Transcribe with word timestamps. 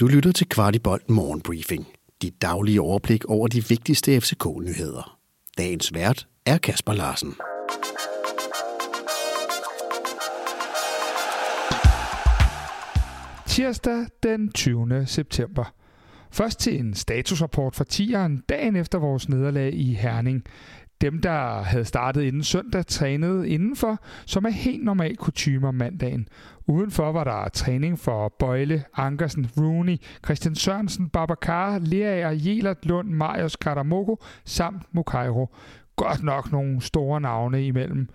Du 0.00 0.06
lytter 0.06 0.32
til 0.32 0.48
Kvartibolt 0.48 1.10
Morgenbriefing. 1.10 1.86
Dit 2.22 2.42
daglige 2.42 2.80
overblik 2.80 3.24
over 3.24 3.48
de 3.48 3.68
vigtigste 3.68 4.20
FCK-nyheder. 4.20 5.18
Dagens 5.58 5.94
vært 5.94 6.28
er 6.46 6.58
Kasper 6.58 6.92
Larsen. 6.92 7.34
Tirsdag 13.46 14.06
den 14.22 14.52
20. 14.52 15.06
september. 15.06 15.74
Først 16.30 16.60
til 16.60 16.80
en 16.80 16.94
statusrapport 16.94 17.74
fra 17.74 17.84
tieren 17.84 18.42
dagen 18.48 18.76
efter 18.76 18.98
vores 18.98 19.28
nederlag 19.28 19.74
i 19.74 19.92
Herning. 19.92 20.44
Dem, 21.04 21.20
der 21.20 21.62
havde 21.62 21.84
startet 21.84 22.22
inden 22.22 22.42
søndag, 22.42 22.86
trænede 22.86 23.48
indenfor, 23.48 23.98
som 24.26 24.44
er 24.44 24.50
helt 24.50 24.84
normal 24.84 25.16
kutume 25.16 25.68
om 25.68 25.74
mandagen. 25.74 26.28
Udenfor 26.66 27.12
var 27.12 27.24
der 27.24 27.48
træning 27.48 27.98
for 27.98 28.34
Bøjle, 28.38 28.84
Ankersen, 28.96 29.50
Rooney, 29.56 29.96
Christian 30.24 30.54
Sørensen, 30.54 31.08
Babacar, 31.08 31.78
Leaer, 31.78 32.30
Jelert, 32.30 32.86
Lund, 32.86 33.08
Marius, 33.08 33.56
Karamoko 33.56 34.22
samt 34.44 34.82
Mukairo. 34.92 35.54
Godt 35.96 36.22
nok 36.22 36.52
nogle 36.52 36.80
store 36.80 37.20
navne 37.20 37.66
imellem. 37.66 38.08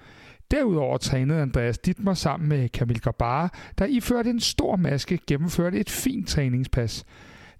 Derudover 0.51 0.97
trænede 0.97 1.41
Andreas 1.41 1.77
Dittmer 1.77 2.13
sammen 2.13 2.49
med 2.49 2.69
Kamil 2.69 3.01
Gabara, 3.01 3.49
der 3.77 3.85
iførte 3.85 4.29
en 4.29 4.39
stor 4.39 4.75
maske 4.75 5.19
gennemførte 5.27 5.79
et 5.79 5.89
fint 5.89 6.27
træningspas. 6.27 7.05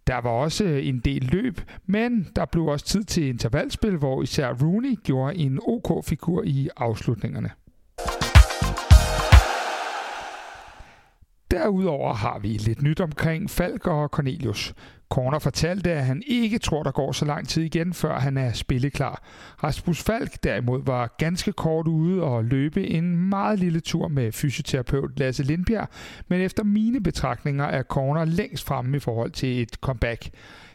Der 0.09 0.21
var 0.21 0.29
også 0.29 0.63
øh, 0.63 0.87
en 0.87 0.99
del 0.99 1.29
løb, 1.31 1.61
men 1.85 2.27
der 2.35 2.45
blev 2.45 2.65
også 2.65 2.85
tid 2.85 3.03
til 3.03 3.27
intervalspil, 3.27 3.97
hvor 3.97 4.23
især 4.23 4.53
Rooney 4.61 4.95
gjorde 5.03 5.37
en 5.37 5.59
OK-figur 5.67 6.43
i 6.45 6.69
afslutningerne. 6.77 7.49
Derudover 11.51 12.13
har 12.13 12.39
vi 12.39 12.47
lidt 12.47 12.81
nyt 12.81 12.99
omkring 12.99 13.49
Falk 13.49 13.87
og 13.87 14.09
Cornelius. 14.09 14.73
Corner 15.09 15.39
fortalte, 15.39 15.91
at 15.91 16.05
han 16.05 16.23
ikke 16.27 16.59
tror, 16.59 16.83
der 16.83 16.91
går 16.91 17.11
så 17.11 17.25
lang 17.25 17.47
tid 17.47 17.63
igen, 17.63 17.93
før 17.93 18.19
han 18.19 18.37
er 18.37 18.53
spilleklar. 18.53 19.23
Rasmus 19.63 20.03
Falk 20.03 20.43
derimod 20.43 20.81
var 20.85 21.15
ganske 21.17 21.51
kort 21.51 21.87
ude 21.87 22.23
og 22.23 22.45
løbe 22.45 22.87
en 22.87 23.29
meget 23.29 23.59
lille 23.59 23.79
tur 23.79 24.07
med 24.07 24.31
fysioterapeut 24.31 25.19
Lasse 25.19 25.43
Lindbjerg, 25.43 25.87
men 26.27 26.41
efter 26.41 26.63
mine 26.63 27.03
betragtninger 27.03 27.65
er 27.65 27.83
Corner 27.83 28.25
længst 28.25 28.65
fremme 28.65 28.97
i 28.97 28.99
forhold 28.99 29.31
til 29.31 29.61
et 29.61 29.73
comeback. 29.81 30.29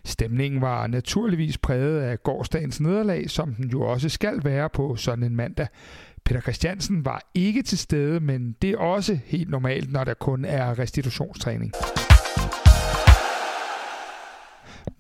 Stemningen 0.05 0.61
var 0.61 0.87
naturligvis 0.87 1.59
præget 1.59 2.01
af 2.01 2.23
gårdsdagens 2.23 2.81
nederlag, 2.81 3.31
som 3.31 3.55
den 3.55 3.71
jo 3.71 3.83
også 3.83 4.09
skal 4.09 4.45
være 4.45 4.69
på 4.69 4.97
sådan 4.97 5.25
en 5.25 5.37
mandag. 5.37 5.67
Peter 6.25 6.41
Christiansen 6.41 7.05
var 7.05 7.31
ikke 7.35 7.63
til 7.63 7.79
stede, 7.79 8.21
men 8.21 8.57
det 8.63 8.71
er 8.71 8.79
også 8.79 9.19
helt 9.25 9.51
normalt, 9.51 9.93
når 9.93 10.05
der 10.05 10.15
kun 10.15 10.45
er 10.45 10.79
restitutionstræning. 10.79 11.73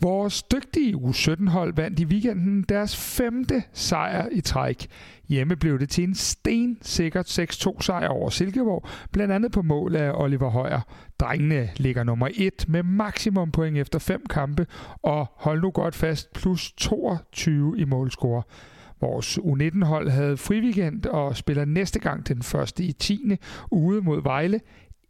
Vores 0.02 0.42
dygtige 0.42 0.94
U17-hold 0.94 1.74
vandt 1.74 2.00
i 2.00 2.04
weekenden 2.04 2.62
deres 2.68 2.96
femte 2.96 3.62
sejr 3.72 4.28
i 4.32 4.40
træk. 4.40 4.86
Hjemme 5.28 5.56
blev 5.56 5.78
det 5.78 5.88
til 5.88 6.04
en 6.04 6.14
stensikkert 6.14 7.38
6-2 7.38 7.80
sejr 7.80 8.08
over 8.08 8.30
Silkeborg, 8.30 8.88
blandt 9.12 9.32
andet 9.32 9.52
på 9.52 9.62
mål 9.62 9.96
af 9.96 10.12
Oliver 10.14 10.50
Højer. 10.50 10.80
Drengene 11.20 11.70
ligger 11.76 12.04
nummer 12.04 12.28
1 12.34 12.64
med 12.68 12.82
maksimum 12.82 13.50
point 13.50 13.78
efter 13.78 13.98
fem 13.98 14.26
kampe, 14.30 14.66
og 15.02 15.26
hold 15.36 15.62
nu 15.62 15.70
godt 15.70 15.94
fast, 15.94 16.32
plus 16.32 16.72
22 16.72 17.78
i 17.78 17.84
målscore. 17.84 18.42
Vores 19.04 19.38
U19-hold 19.38 20.10
havde 20.10 20.36
friweekend 20.36 21.06
og 21.06 21.36
spiller 21.36 21.64
næste 21.64 21.98
gang 21.98 22.28
den 22.28 22.42
første 22.42 22.84
i 22.84 22.92
10. 22.92 23.36
ude 23.70 24.00
mod 24.02 24.22
Vejle 24.22 24.60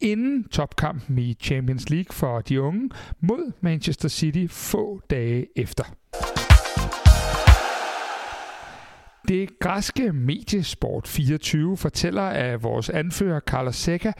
inden 0.01 0.49
topkampen 0.49 1.19
i 1.19 1.35
Champions 1.35 1.91
League 1.91 2.13
for 2.13 2.41
de 2.41 2.61
unge 2.61 2.91
mod 3.21 3.53
Manchester 3.61 4.09
City 4.09 4.47
få 4.51 5.01
dage 5.11 5.47
efter. 5.57 5.85
Det 9.29 9.59
græske 9.59 10.13
mediesport 10.13 11.09
24 11.09 11.77
fortæller, 11.77 12.23
at 12.23 12.63
vores 12.63 12.91
anfører 12.91 13.41
Carlos 13.41 13.77
Seca 13.77 14.13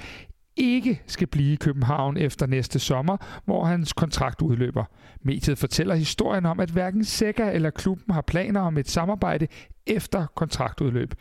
ikke 0.57 1.03
skal 1.07 1.27
blive 1.27 1.53
i 1.53 1.57
København 1.57 2.17
efter 2.17 2.47
næste 2.47 2.79
sommer, 2.79 3.17
hvor 3.45 3.65
hans 3.65 3.93
kontrakt 3.93 4.43
udløber. 4.43 4.85
Mediet 5.23 5.59
fortæller 5.59 5.95
historien 5.95 6.47
om, 6.47 6.61
at 6.61 6.71
hverken 6.71 7.05
Seca 7.05 7.51
eller 7.51 7.71
klubben 7.71 8.15
har 8.15 8.21
planer 8.21 8.61
om 8.61 8.79
et 8.79 8.89
samarbejde 8.89 9.47
efter 9.87 10.27
kontraktudløb. 10.35 11.15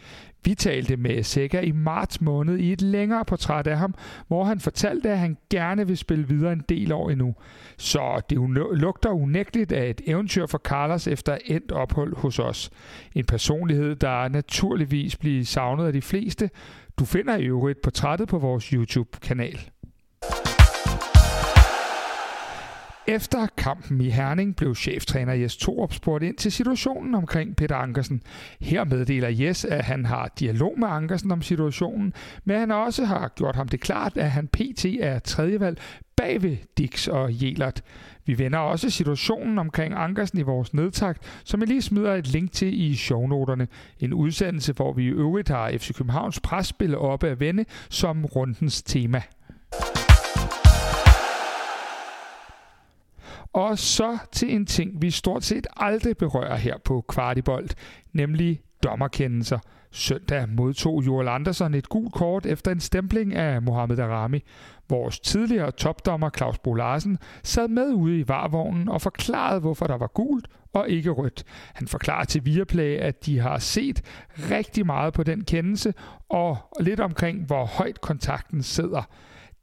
Vi 0.45 0.55
talte 0.55 0.97
med 0.97 1.23
Seca 1.23 1.59
i 1.59 1.71
marts 1.71 2.21
måned 2.21 2.57
i 2.57 2.73
et 2.73 2.81
længere 2.81 3.25
portræt 3.25 3.67
af 3.67 3.77
ham, 3.77 3.95
hvor 4.27 4.43
han 4.43 4.59
fortalte, 4.59 5.09
at 5.09 5.19
han 5.19 5.37
gerne 5.49 5.87
vil 5.87 5.97
spille 5.97 6.27
videre 6.27 6.53
en 6.53 6.63
del 6.69 6.91
år 6.91 7.09
endnu. 7.09 7.35
Så 7.77 8.21
det 8.29 8.37
lugter 8.73 9.09
unægteligt 9.09 9.71
af 9.71 9.89
et 9.89 10.01
eventyr 10.07 10.45
for 10.45 10.57
Carlos 10.57 11.07
efter 11.07 11.37
endt 11.45 11.71
ophold 11.71 12.15
hos 12.15 12.39
os. 12.39 12.69
En 13.15 13.25
personlighed, 13.25 13.95
der 13.95 14.27
naturligvis 14.27 15.15
bliver 15.15 15.45
savnet 15.45 15.85
af 15.85 15.93
de 15.93 16.01
fleste. 16.01 16.49
Du 16.99 17.05
finder 17.05 17.35
i 17.35 17.45
øvrigt 17.45 17.81
portrættet 17.81 18.27
på 18.27 18.37
vores 18.37 18.65
YouTube-kanal. 18.65 19.59
Efter 23.07 23.47
kampen 23.57 24.01
i 24.01 24.09
Herning 24.09 24.55
blev 24.55 24.75
cheftræner 24.75 25.33
Jes 25.33 25.57
Torup 25.57 25.93
spurgt 25.93 26.23
ind 26.23 26.37
til 26.37 26.51
situationen 26.51 27.15
omkring 27.15 27.55
Peter 27.55 27.75
Ankersen. 27.75 28.21
Her 28.61 28.83
meddeler 28.83 29.29
Jes, 29.29 29.65
at 29.65 29.83
han 29.83 30.05
har 30.05 30.31
dialog 30.39 30.79
med 30.79 30.87
Ankersen 30.87 31.31
om 31.31 31.41
situationen, 31.41 32.13
men 32.43 32.59
han 32.59 32.71
også 32.71 33.05
har 33.05 33.27
gjort 33.27 33.55
ham 33.55 33.67
det 33.67 33.79
klart, 33.81 34.17
at 34.17 34.31
han 34.31 34.47
pt. 34.47 34.85
er 34.85 35.19
tredjevalg 35.19 35.77
bag 36.17 36.43
ved 36.43 36.57
Dix 36.77 37.07
og 37.07 37.43
Jelert. 37.43 37.81
Vi 38.25 38.39
vender 38.39 38.59
også 38.59 38.89
situationen 38.89 39.59
omkring 39.59 39.93
Ankersen 39.93 40.39
i 40.39 40.41
vores 40.41 40.73
nedtakt, 40.73 41.41
som 41.45 41.59
jeg 41.59 41.67
lige 41.67 41.81
smider 41.81 42.13
et 42.13 42.27
link 42.27 42.51
til 42.51 42.81
i 42.81 42.95
shownoterne. 42.95 43.67
En 43.99 44.13
udsendelse, 44.13 44.73
hvor 44.73 44.93
vi 44.93 45.03
i 45.03 45.07
øvrigt 45.07 45.49
har 45.49 45.71
FC 45.77 45.93
Københavns 45.93 46.39
presspil 46.39 46.97
oppe 46.97 47.27
at 47.27 47.39
vende 47.39 47.65
som 47.89 48.25
rundens 48.25 48.83
tema. 48.83 49.21
Og 53.53 53.79
så 53.79 54.17
til 54.31 54.55
en 54.55 54.65
ting, 54.65 55.01
vi 55.01 55.11
stort 55.11 55.43
set 55.43 55.67
aldrig 55.77 56.17
berører 56.17 56.55
her 56.55 56.77
på 56.85 57.05
Kvartibolt, 57.07 57.75
nemlig 58.13 58.61
dommerkendelser. 58.83 59.59
Søndag 59.91 60.49
modtog 60.49 61.05
Joel 61.05 61.27
Andersen 61.27 61.73
et 61.73 61.89
gult 61.89 62.13
kort 62.13 62.45
efter 62.45 62.71
en 62.71 62.79
stempling 62.79 63.35
af 63.35 63.61
Mohamed 63.61 63.99
Arami. 63.99 64.43
Vores 64.89 65.19
tidligere 65.19 65.71
topdommer 65.71 66.29
Claus 66.29 66.57
Bo 66.59 66.73
Larsen 66.73 67.17
sad 67.43 67.67
med 67.67 67.93
ude 67.93 68.19
i 68.19 68.27
varvognen 68.27 68.89
og 68.89 69.01
forklarede, 69.01 69.59
hvorfor 69.59 69.87
der 69.87 69.97
var 69.97 70.07
gult 70.07 70.47
og 70.73 70.89
ikke 70.89 71.09
rødt. 71.09 71.43
Han 71.73 71.87
forklarer 71.87 72.23
til 72.23 72.45
Viaplay, 72.45 72.97
at 72.97 73.25
de 73.25 73.39
har 73.39 73.57
set 73.57 74.01
rigtig 74.51 74.85
meget 74.85 75.13
på 75.13 75.23
den 75.23 75.43
kendelse 75.43 75.93
og 76.29 76.57
lidt 76.79 76.99
omkring, 76.99 77.45
hvor 77.45 77.65
højt 77.65 78.01
kontakten 78.01 78.63
sidder. 78.63 79.09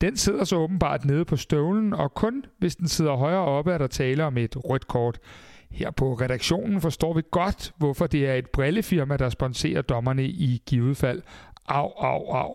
Den 0.00 0.16
sidder 0.16 0.44
så 0.44 0.56
åbenbart 0.56 1.04
nede 1.04 1.24
på 1.24 1.36
støvlen, 1.36 1.92
og 1.92 2.14
kun 2.14 2.44
hvis 2.58 2.76
den 2.76 2.88
sidder 2.88 3.16
højere 3.16 3.44
oppe, 3.44 3.72
er 3.72 3.78
der 3.78 3.86
tale 3.86 4.24
om 4.24 4.36
et 4.36 4.56
rødt 4.56 4.88
kort. 4.88 5.18
Her 5.70 5.90
på 5.90 6.14
redaktionen 6.14 6.80
forstår 6.80 7.14
vi 7.14 7.22
godt, 7.30 7.72
hvorfor 7.76 8.06
det 8.06 8.28
er 8.28 8.34
et 8.34 8.50
brillefirma, 8.50 9.16
der 9.16 9.28
sponserer 9.28 9.82
dommerne 9.82 10.24
i 10.24 10.62
givet 10.66 10.96
fald. 10.96 11.22
Au, 11.68 11.90
au, 11.98 12.32
au. 12.32 12.54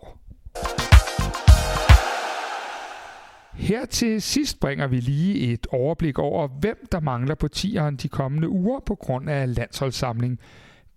Her 3.54 3.86
til 3.86 4.22
sidst 4.22 4.60
bringer 4.60 4.86
vi 4.86 5.00
lige 5.00 5.52
et 5.52 5.66
overblik 5.70 6.18
over, 6.18 6.48
hvem 6.48 6.86
der 6.92 7.00
mangler 7.00 7.34
på 7.34 7.48
tieren 7.48 7.96
de 7.96 8.08
kommende 8.08 8.48
uger 8.48 8.80
på 8.80 8.94
grund 8.94 9.30
af 9.30 9.54
landsholdssamling. 9.54 10.38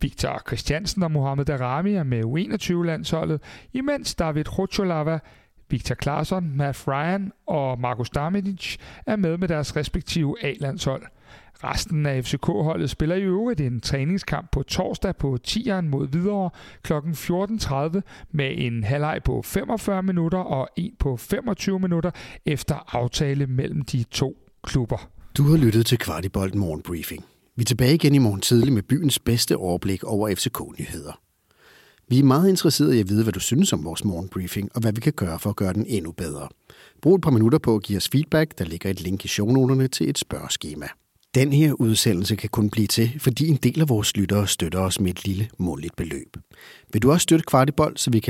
Victor 0.01 0.41
Christiansen 0.47 1.03
og 1.03 1.11
Mohamed 1.11 1.45
Darami 1.45 1.93
er 1.93 2.03
med 2.03 2.23
U21-landsholdet, 2.23 3.41
imens 3.73 4.15
David 4.15 4.57
Rocholava 4.59 5.19
Victor 5.69 5.95
Claesson, 5.95 6.57
Matt 6.57 6.87
Ryan 6.87 7.31
og 7.47 7.79
Markus 7.79 8.09
Daminic 8.09 8.77
er 9.05 9.15
med 9.15 9.37
med 9.37 9.47
deres 9.47 9.75
respektive 9.75 10.35
A-landshold. 10.43 11.03
Resten 11.63 12.05
af 12.05 12.23
FCK-holdet 12.23 12.89
spiller 12.89 13.15
i 13.15 13.21
øvrigt 13.21 13.61
en 13.61 13.79
træningskamp 13.79 14.51
på 14.51 14.63
torsdag 14.63 15.15
på 15.15 15.37
10'eren 15.47 15.81
mod 15.81 16.07
Hvidovre 16.07 16.49
kl. 16.83 16.93
14.30 16.93 18.01
med 18.31 18.51
en 18.57 18.83
halvleg 18.83 19.21
på 19.25 19.41
45 19.41 20.03
minutter 20.03 20.39
og 20.39 20.69
en 20.75 20.93
på 20.99 21.17
25 21.17 21.79
minutter 21.79 22.11
efter 22.45 22.95
aftale 22.97 23.47
mellem 23.47 23.81
de 23.81 24.03
to 24.03 24.37
klubber. 24.63 25.09
Du 25.37 25.43
har 25.43 25.57
lyttet 25.57 25.85
til 25.85 25.97
Kvartibolt 25.97 26.55
Morgenbriefing. 26.55 27.25
Vi 27.55 27.61
er 27.61 27.65
tilbage 27.65 27.93
igen 27.93 28.15
i 28.15 28.17
morgen 28.17 28.41
tidlig 28.41 28.73
med 28.73 28.83
byens 28.83 29.19
bedste 29.19 29.57
overblik 29.57 30.03
over 30.03 30.35
FCK-nyheder. 30.35 31.19
Vi 32.09 32.19
er 32.19 32.23
meget 32.23 32.49
interesserede 32.49 32.97
i 32.97 32.99
at 32.99 33.09
vide, 33.09 33.23
hvad 33.23 33.33
du 33.33 33.39
synes 33.39 33.73
om 33.73 33.85
vores 33.85 34.05
morgenbriefing, 34.05 34.69
og 34.75 34.81
hvad 34.81 34.93
vi 34.93 35.01
kan 35.01 35.13
gøre 35.13 35.39
for 35.39 35.49
at 35.49 35.55
gøre 35.55 35.73
den 35.73 35.85
endnu 35.87 36.11
bedre. 36.11 36.47
Brug 37.01 37.15
et 37.15 37.21
par 37.21 37.31
minutter 37.31 37.59
på 37.59 37.75
at 37.75 37.83
give 37.83 37.97
os 37.97 38.09
feedback. 38.09 38.57
Der 38.57 38.65
ligger 38.65 38.89
et 38.89 39.01
link 39.01 39.25
i 39.25 39.27
shownoterne 39.27 39.87
til 39.87 40.09
et 40.09 40.17
spørgeskema. 40.17 40.87
Den 41.35 41.53
her 41.53 41.73
udsendelse 41.73 42.35
kan 42.35 42.49
kun 42.49 42.69
blive 42.69 42.87
til, 42.87 43.19
fordi 43.19 43.47
en 43.47 43.55
del 43.55 43.81
af 43.81 43.89
vores 43.89 44.17
lyttere 44.17 44.47
støtter 44.47 44.79
os 44.79 44.99
med 44.99 45.11
et 45.11 45.25
lille 45.25 45.49
måligt 45.57 45.95
beløb. 45.95 46.37
Vil 46.93 47.01
du 47.01 47.11
også 47.11 47.23
støtte 47.23 47.45
Kvartibold, 47.47 47.97
så 47.97 48.11
vi 48.11 48.19
kan 48.19 48.27